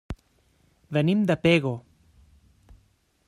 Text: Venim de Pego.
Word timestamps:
Venim 0.97 1.21
de 1.31 1.35
Pego. 1.43 1.75